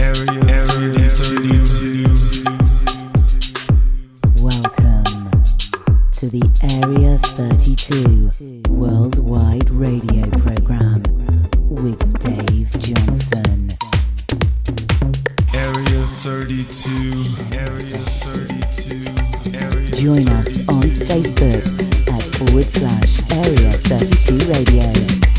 Area, 0.00 0.32
area, 0.32 1.10
Welcome 4.40 5.04
to 6.12 6.26
the 6.26 6.40
Area 6.62 7.18
32 7.18 8.72
Worldwide 8.72 9.68
Radio 9.68 10.24
Program 10.30 11.02
with 11.68 12.00
Dave 12.18 12.70
Johnson. 12.80 13.68
Area 15.52 16.06
32, 16.06 16.88
Area 17.52 17.98
32, 18.24 19.58
Area 19.58 19.90
Join 19.96 20.26
us 20.30 20.66
on 20.66 20.88
Facebook 21.04 21.60
at 22.08 22.22
forward 22.38 22.70
slash 22.72 23.20
Area 23.32 23.72
32 23.74 24.50
Radio. 24.50 25.29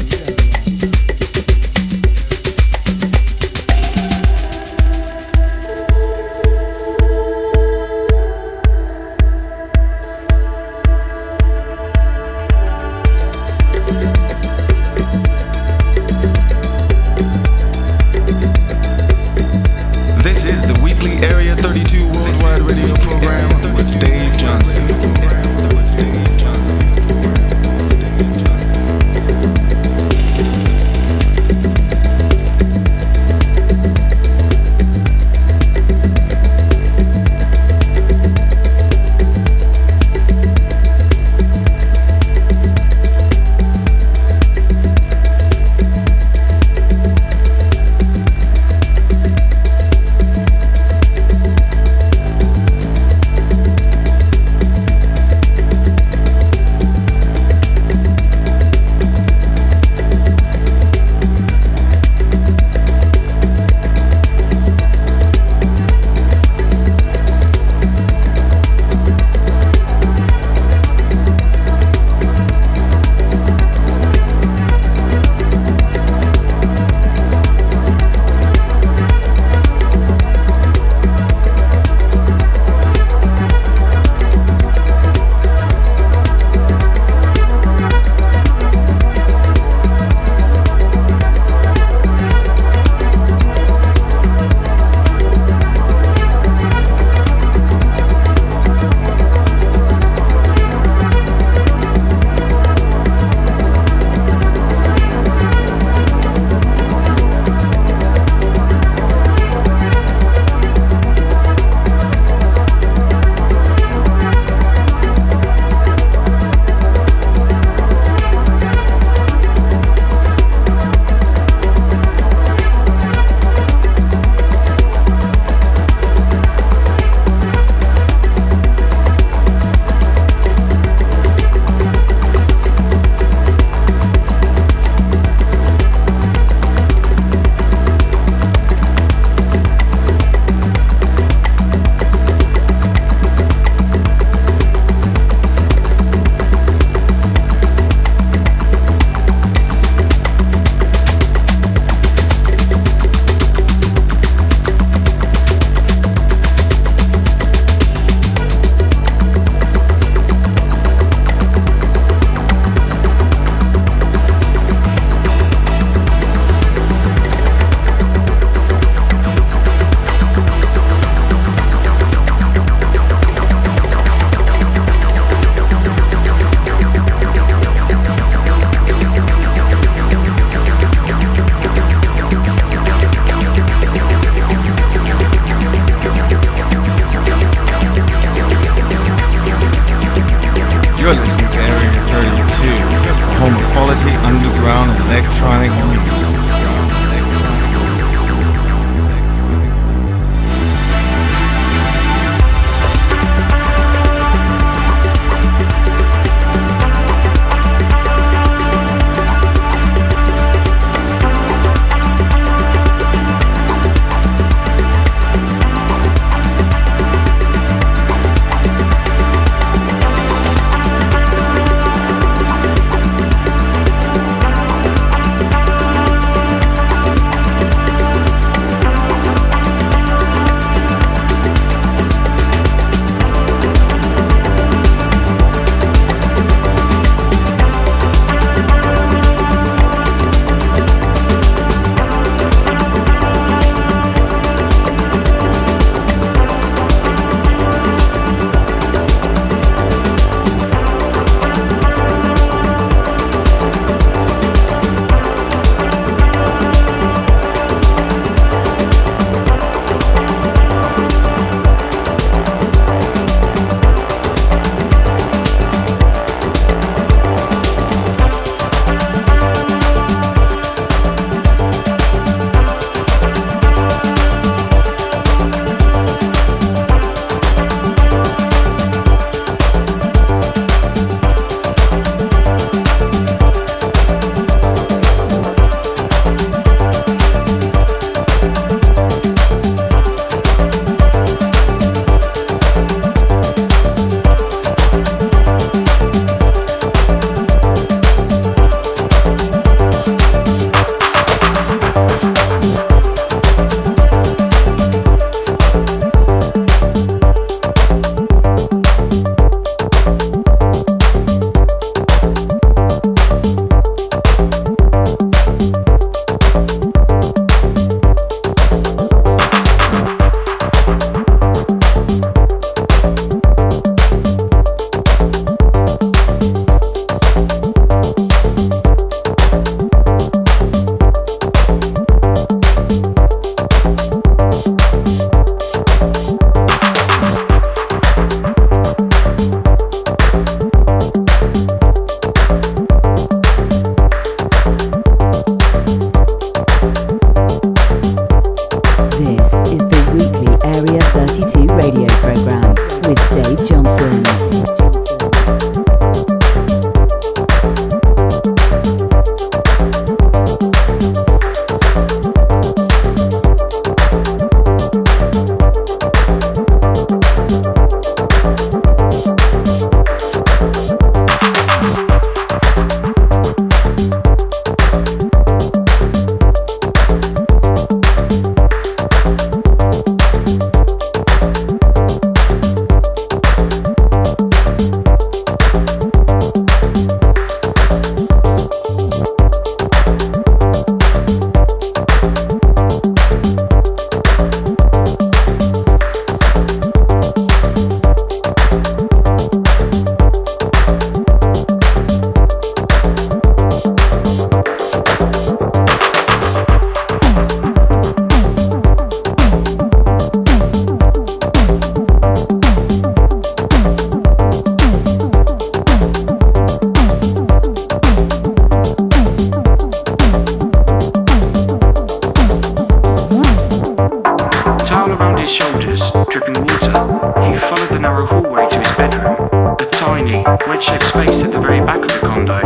His 425.41 425.51
shoulders, 425.51 426.11
dripping 426.29 426.53
water, 426.53 426.93
he 427.41 427.55
followed 427.57 427.89
the 427.89 427.99
narrow 427.99 428.25
hallway 428.27 428.67
to 428.69 428.77
his 428.77 428.95
bedroom, 428.95 429.49
a 429.79 429.85
tiny, 429.85 430.43
wedge-shaped 430.67 431.03
space 431.03 431.41
at 431.41 431.51
the 431.51 431.59
very 431.59 431.79
back 431.79 432.01
of 432.01 432.07
the 432.07 432.19
condo. 432.19 432.61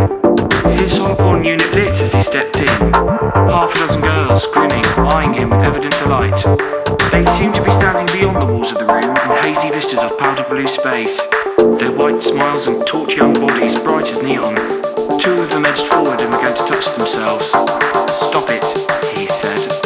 His 0.75 0.97
hollow 0.97 1.41
unit 1.41 1.71
lit 1.71 2.01
as 2.01 2.11
he 2.13 2.21
stepped 2.21 2.59
in, 2.59 2.93
half 3.47 3.73
a 3.73 3.79
dozen 3.79 4.01
girls 4.01 4.45
grinning, 4.47 4.83
eyeing 4.97 5.33
him 5.33 5.51
with 5.51 5.63
evident 5.63 5.97
delight. 5.99 6.43
They 7.11 7.25
seemed 7.37 7.55
to 7.55 7.63
be 7.63 7.71
standing 7.71 8.13
beyond 8.13 8.41
the 8.41 8.51
walls 8.51 8.71
of 8.71 8.79
the 8.79 8.85
room 8.85 9.15
in 9.15 9.43
hazy 9.43 9.69
vistas 9.69 10.03
of 10.03 10.17
powder 10.19 10.45
blue 10.49 10.67
space, 10.67 11.25
their 11.79 11.91
white 11.91 12.21
smiles 12.21 12.67
and 12.67 12.85
taut 12.85 13.15
young 13.15 13.33
bodies 13.33 13.75
bright 13.75 14.11
as 14.11 14.21
neon. 14.21 14.55
Two 15.17 15.33
of 15.41 15.49
them 15.49 15.65
edged 15.65 15.87
forward 15.87 16.19
and 16.19 16.31
began 16.31 16.53
to 16.55 16.65
touch 16.65 16.93
themselves. 16.97 17.47
Stop 17.47 18.49
it, 18.49 19.17
he 19.17 19.25
said. 19.27 19.84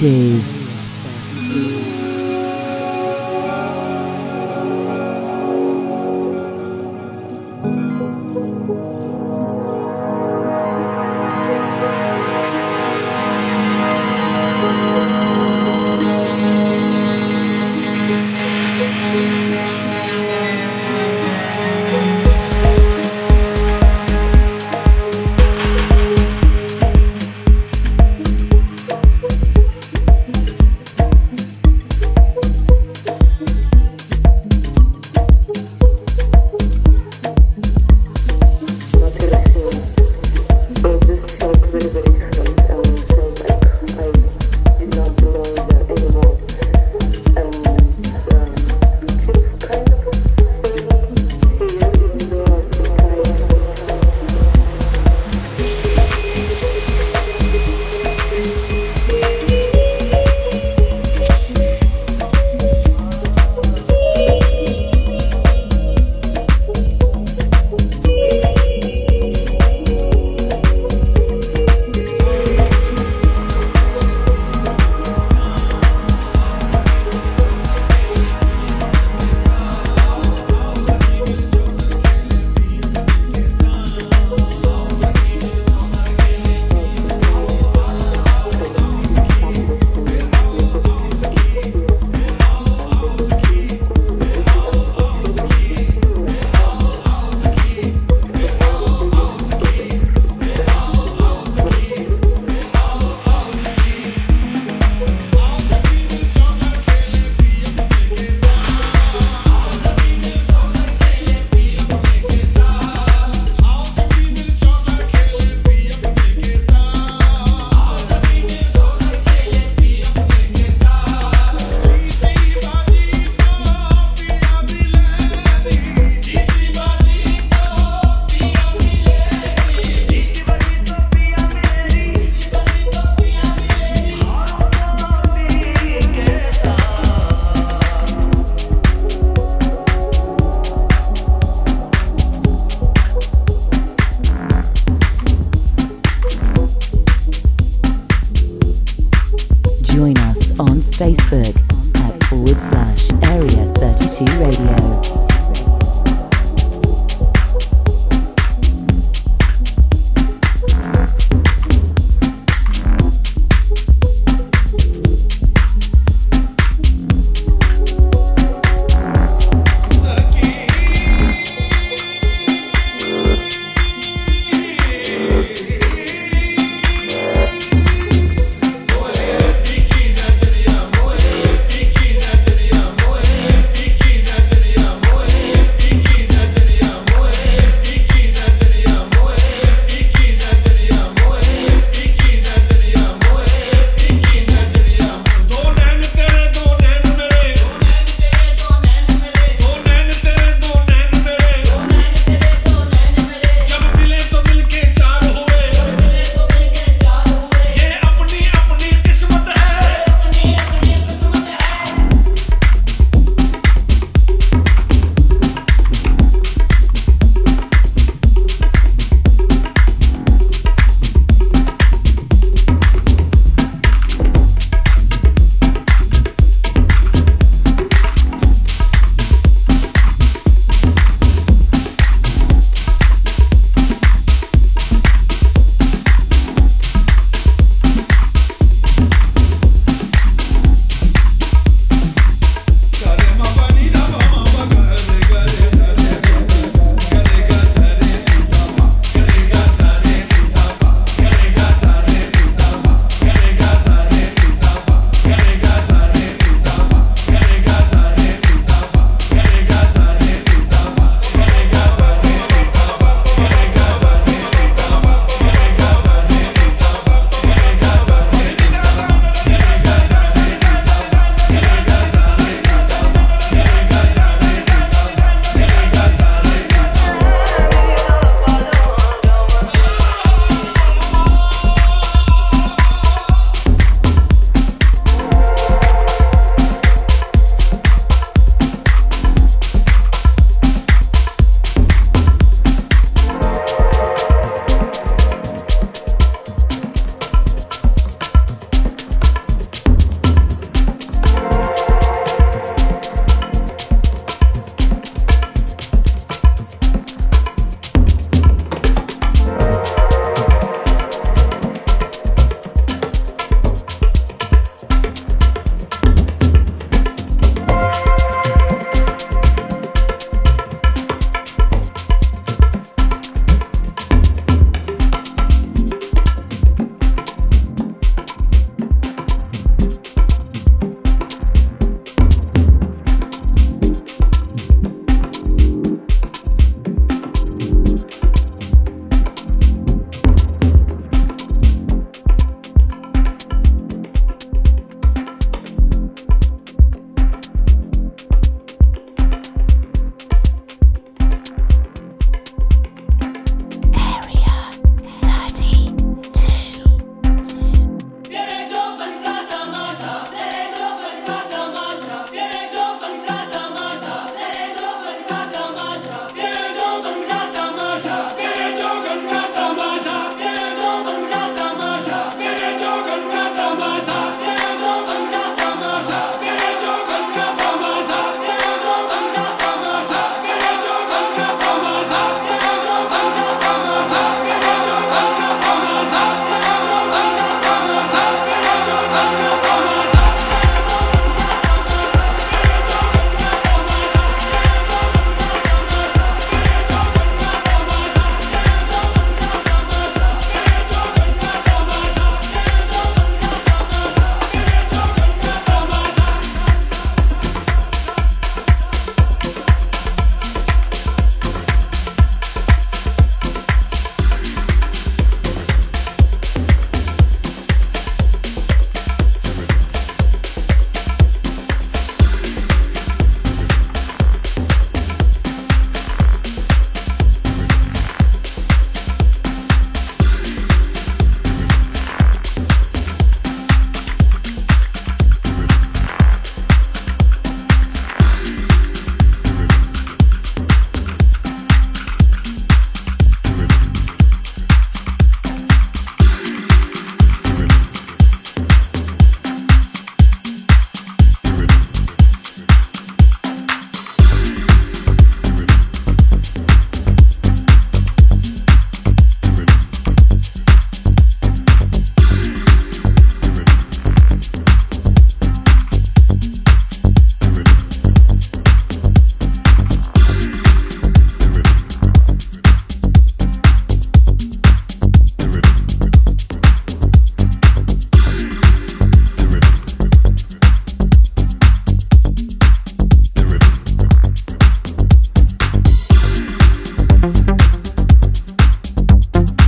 32. 0.00 0.29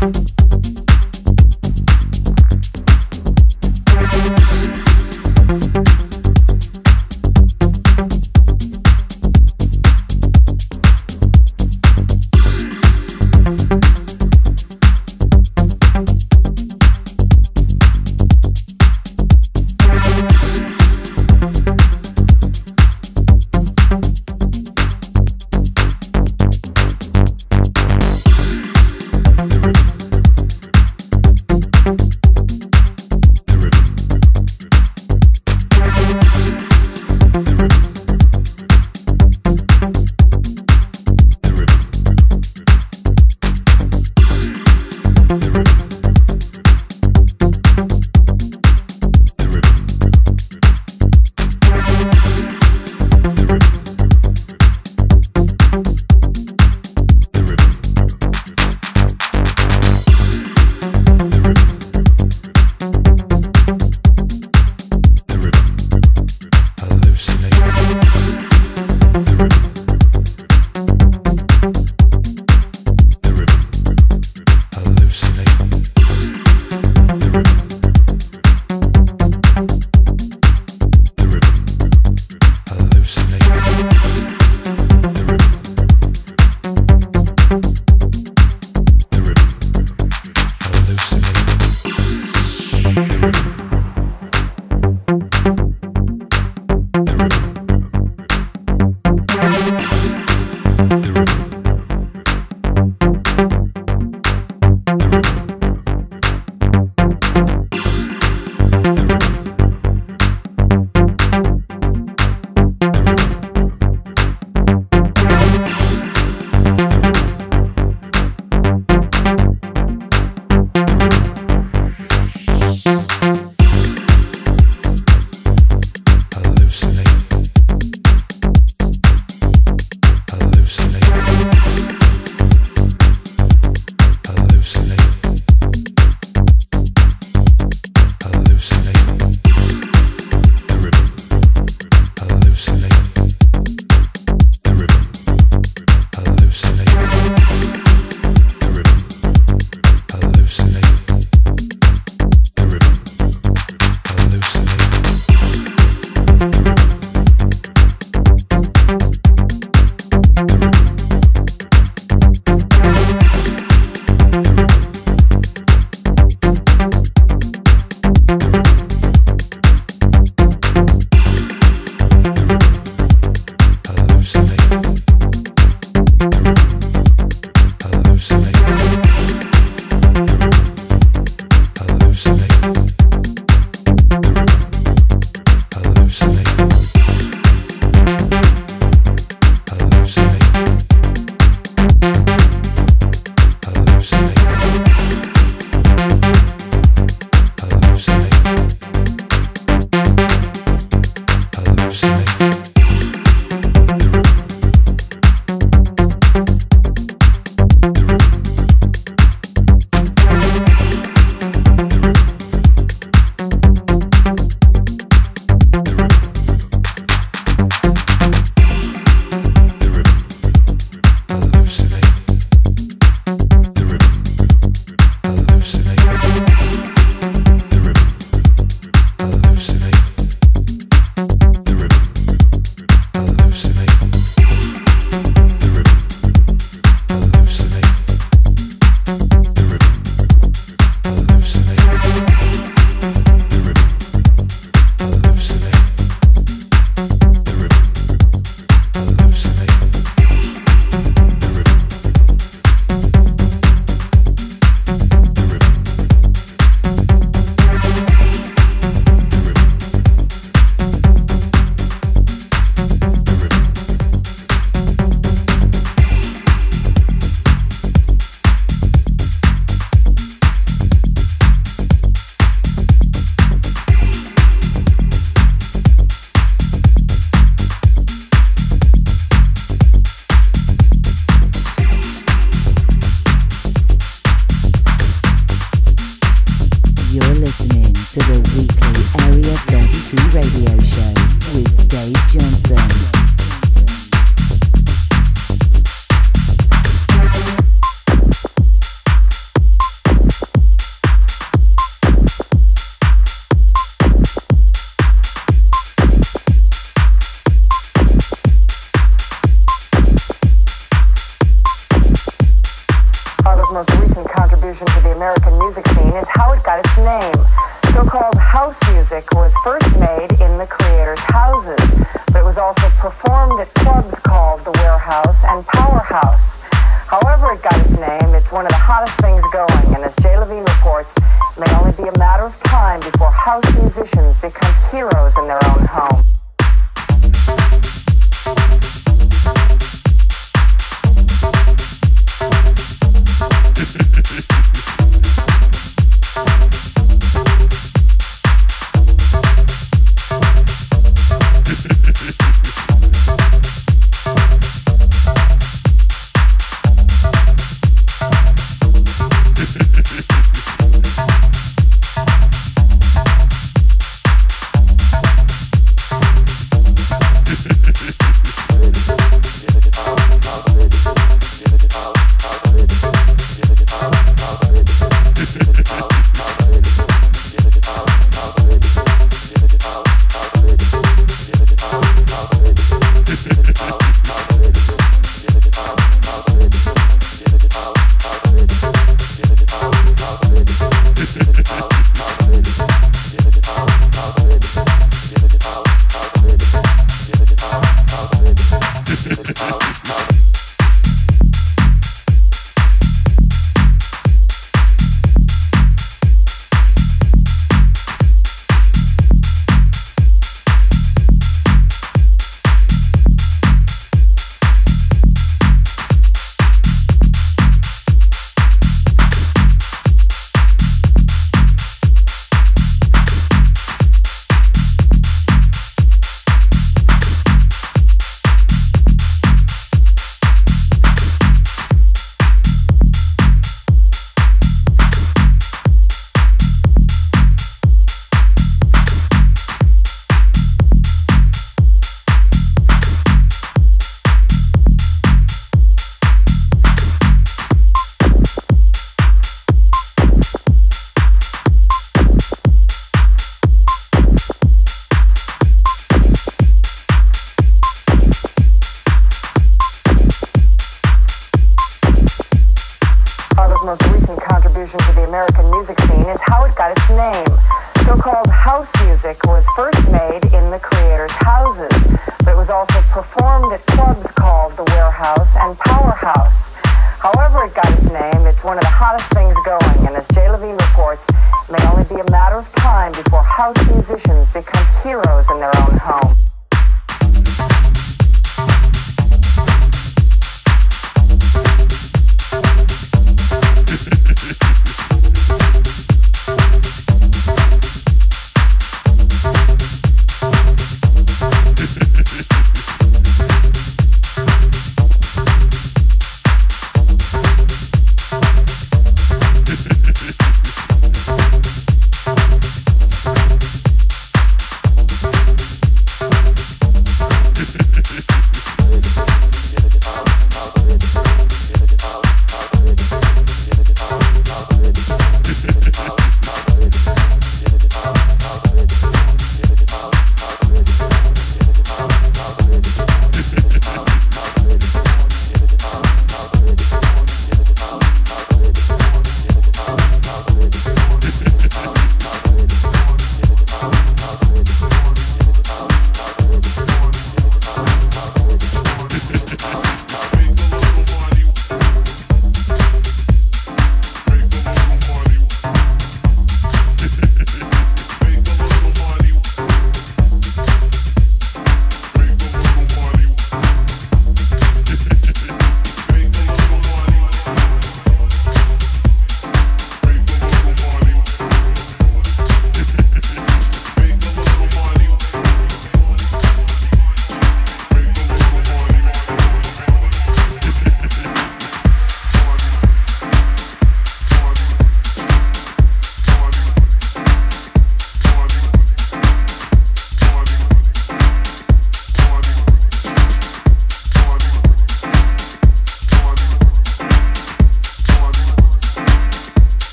Thank 0.00 0.39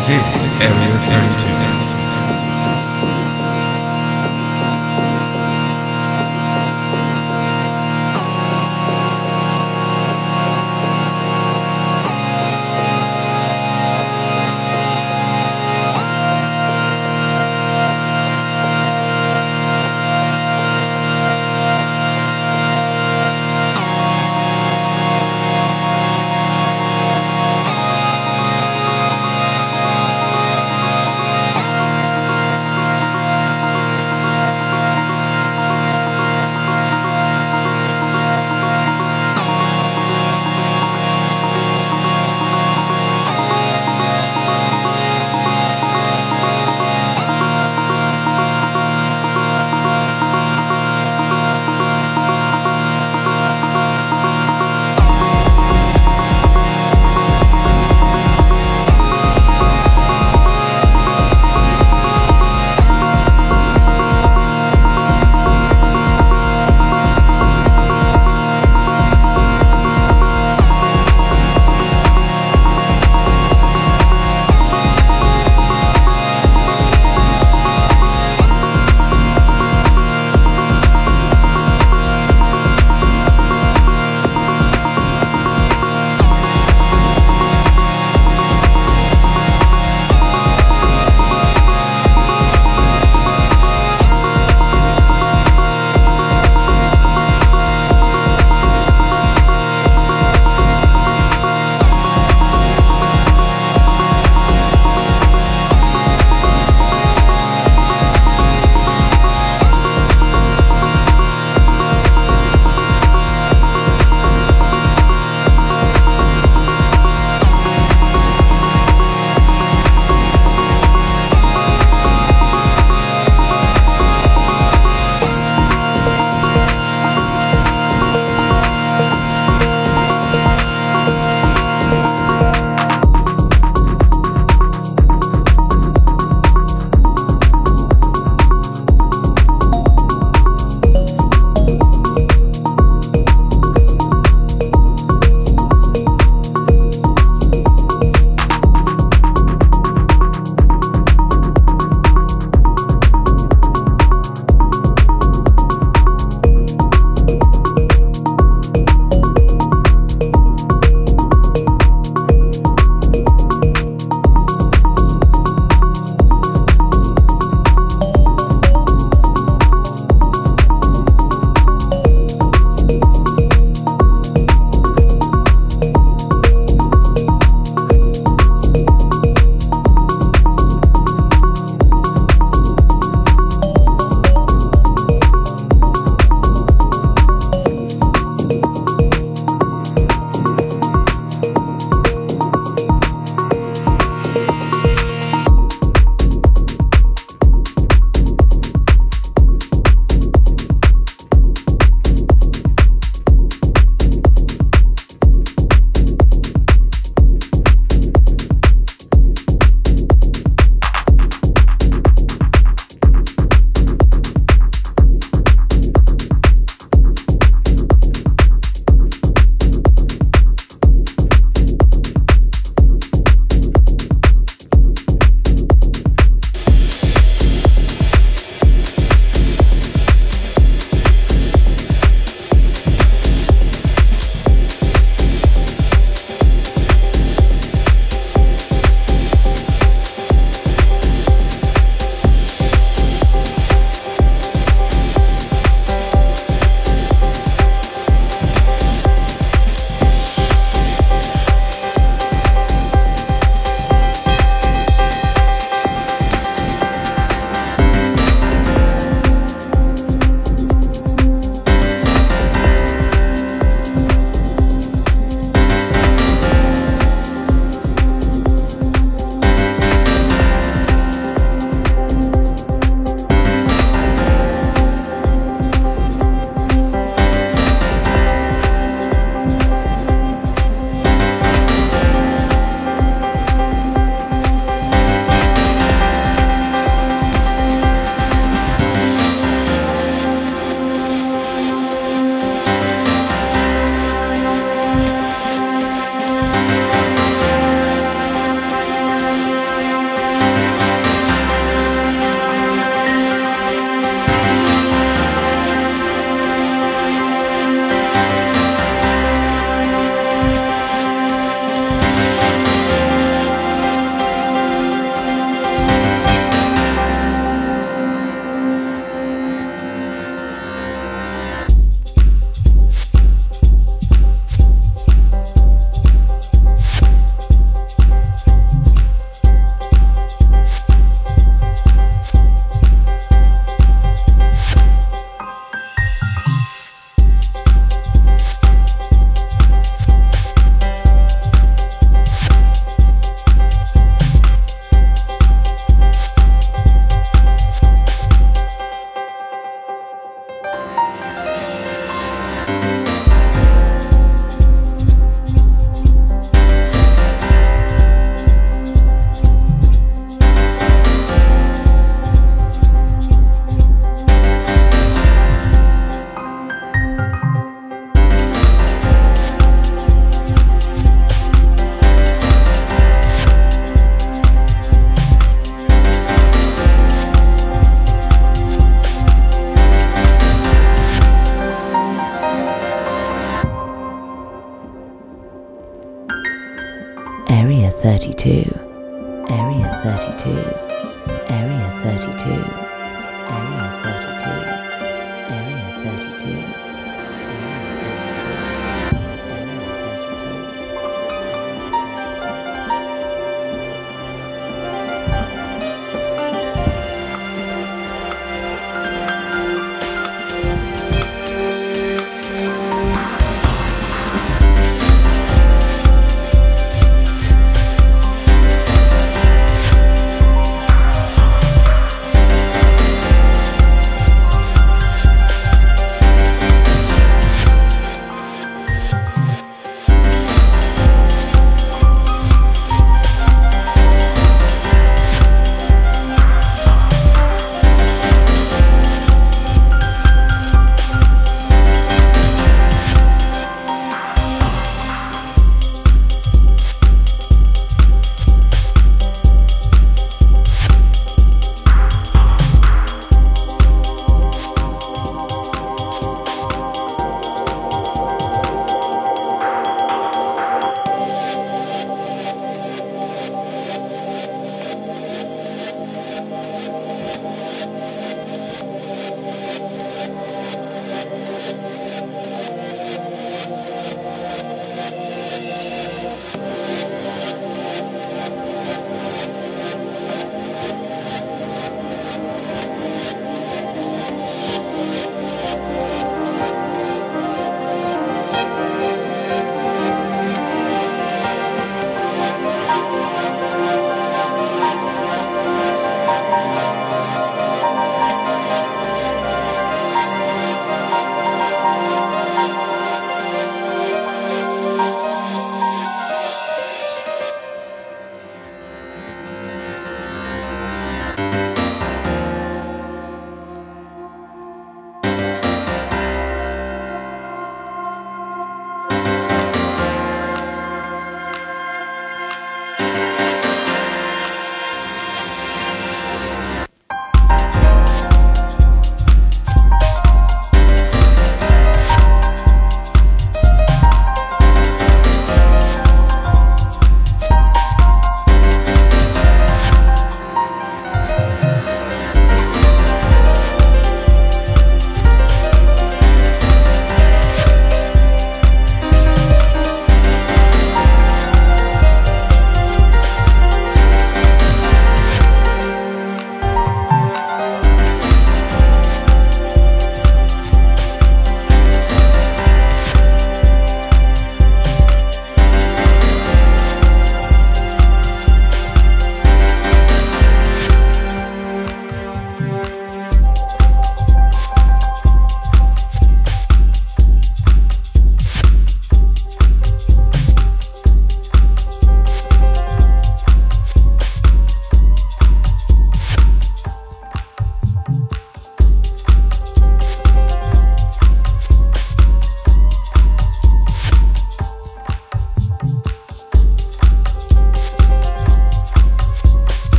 This 0.00 0.08
is 0.08 0.58
Area 0.62 0.96
32. 1.36 1.59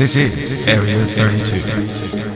This 0.00 0.16
is 0.16 0.66
Area 0.66 0.96
32. 0.96 2.29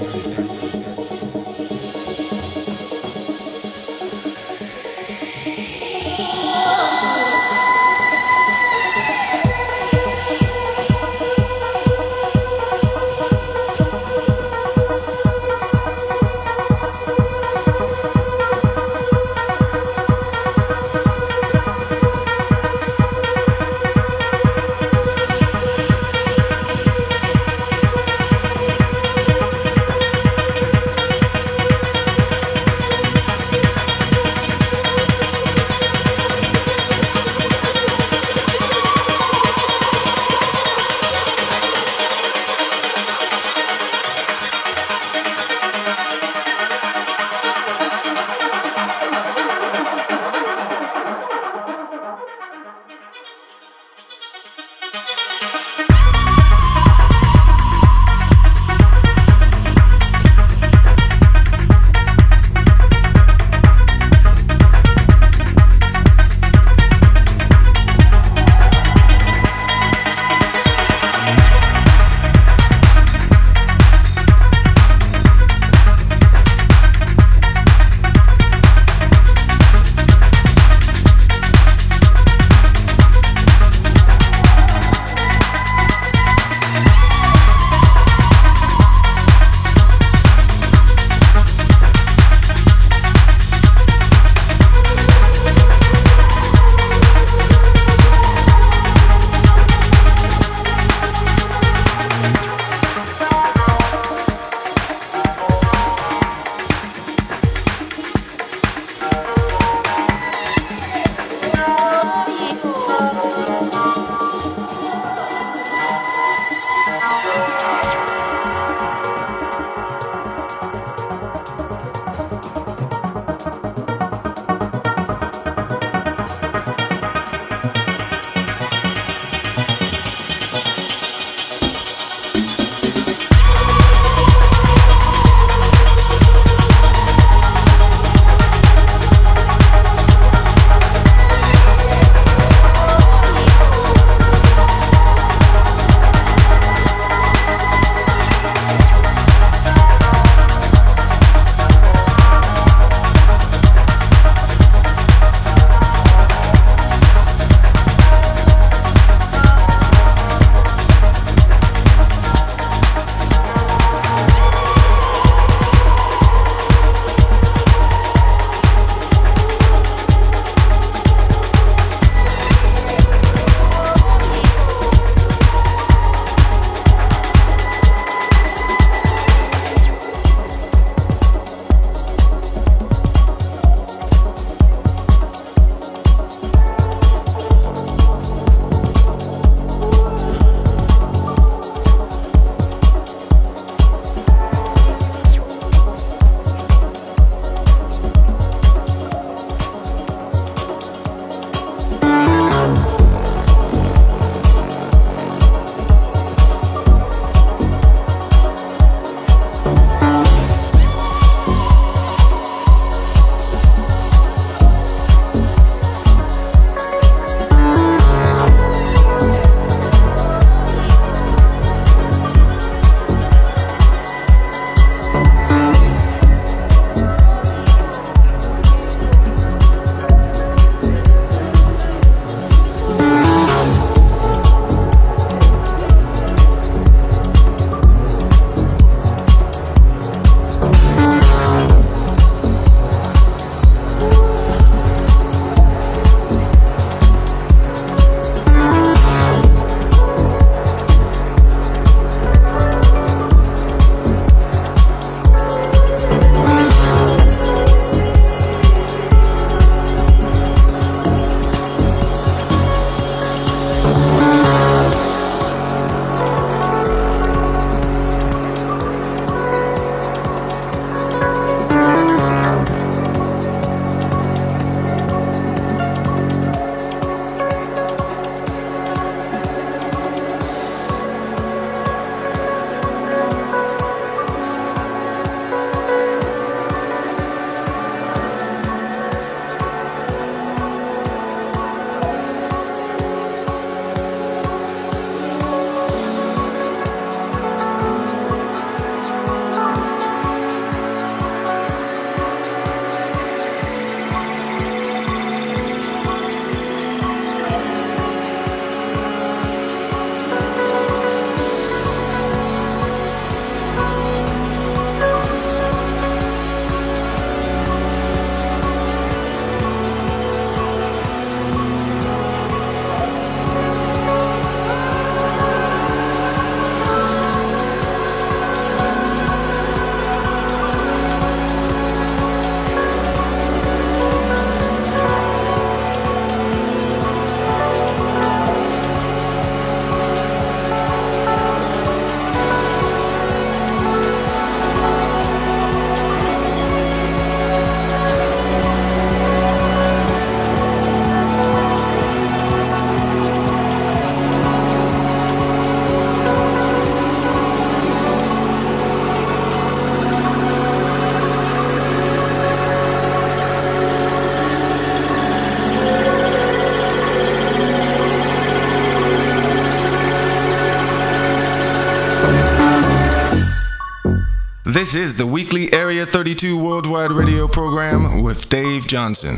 This 374.85 374.97
is 374.97 375.15
the 375.15 375.27
weekly 375.27 375.73
Area 375.73 376.05
32 376.05 376.59
Worldwide 376.59 377.11
Radio 377.11 377.48
program 377.48 378.23
with 378.23 378.51
Dave 378.51 378.86
Johnson. 378.86 379.36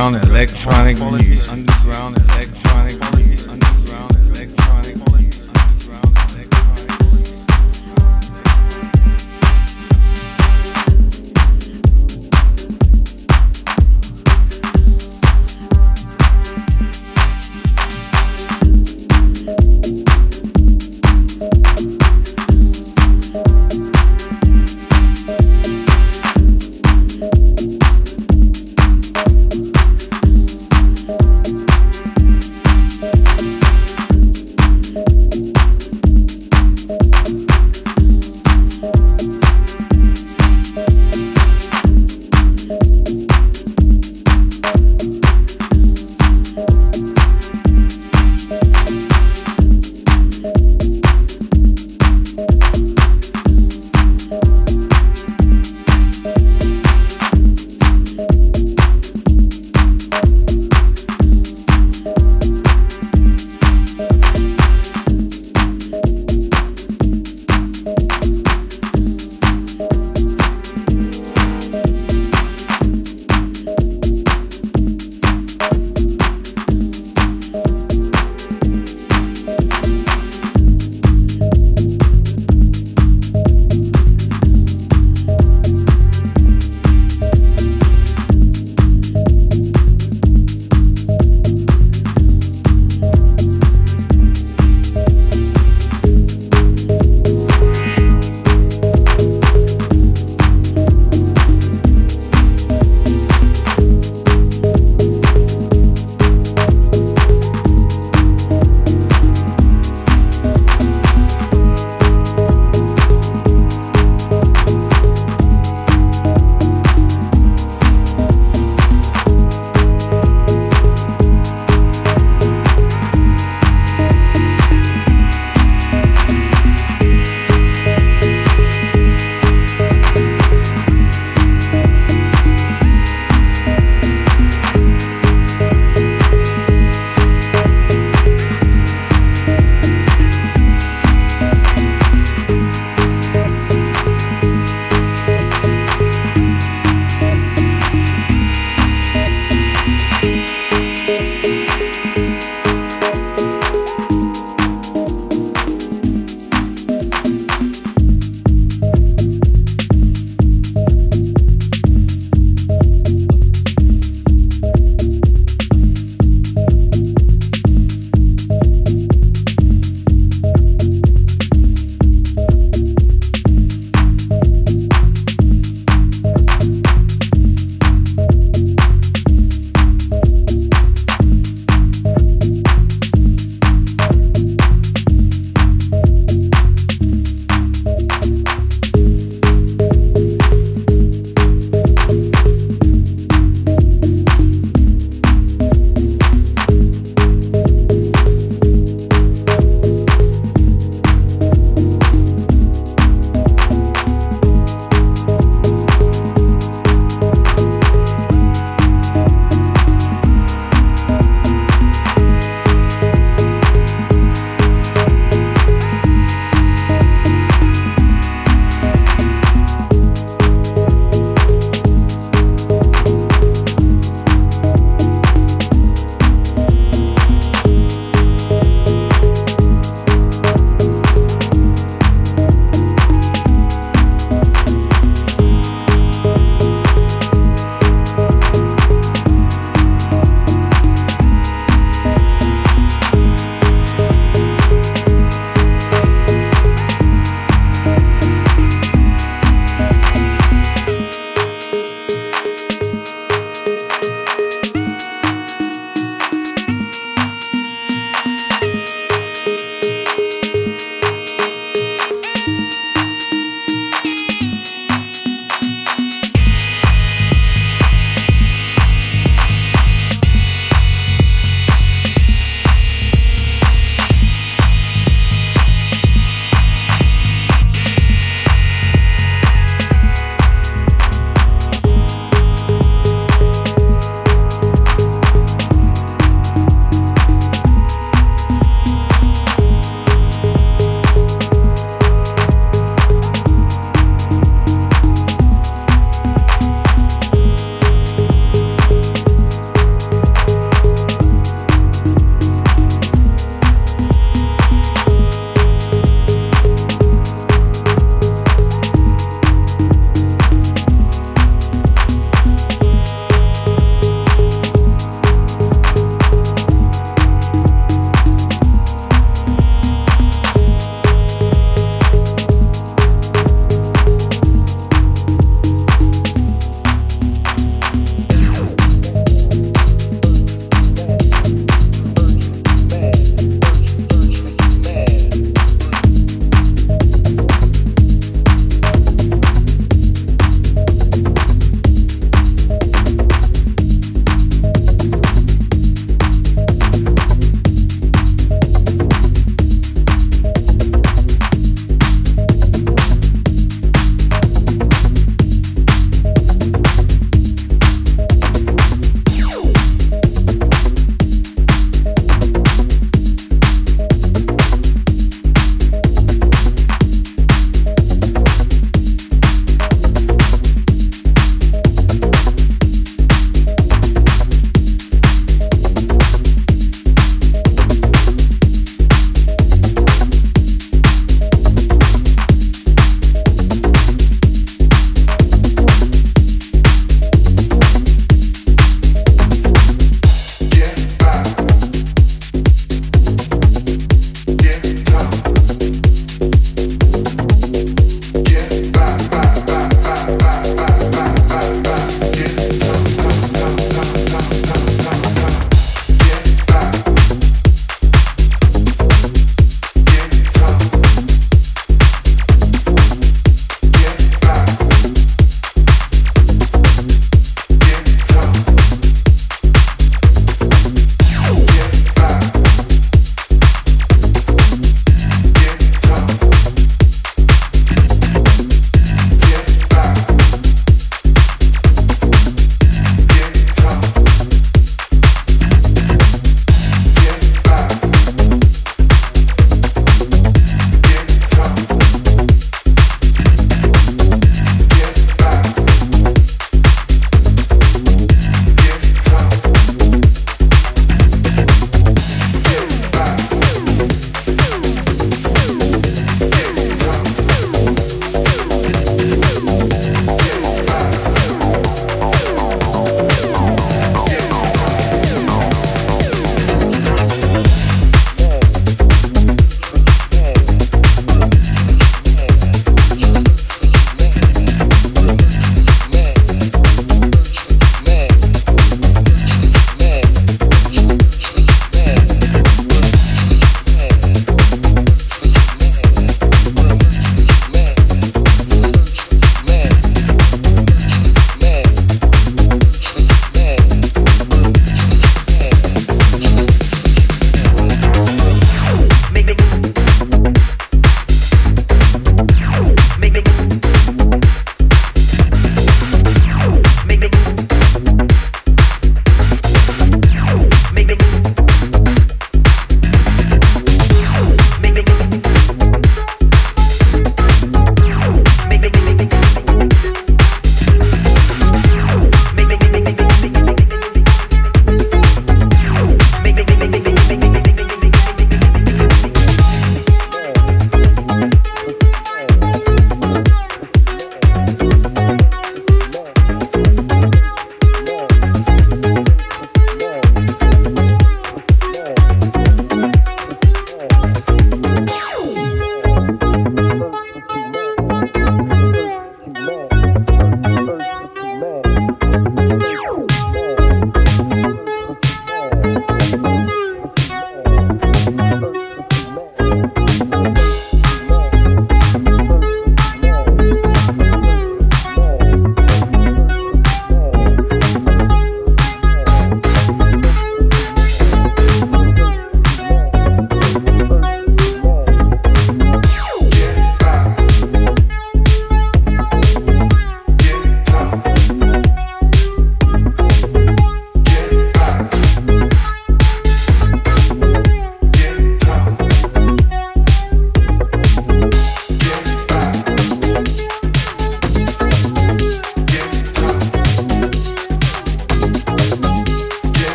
Underground 0.00 0.30
electronic 0.30 0.98
music. 0.98 1.69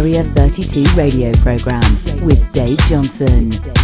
Area 0.00 0.22
32 0.22 0.96
radio 0.96 1.30
program 1.42 1.82
with 2.24 2.50
Dave 2.54 2.78
Johnson. 2.88 3.79